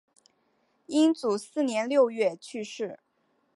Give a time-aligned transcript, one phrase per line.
[0.87, 2.99] 英祖四年六月去世。